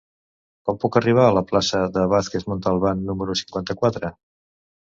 [0.69, 4.13] Com puc arribar a la plaça de Vázquez Montalbán número cinquanta-quatre?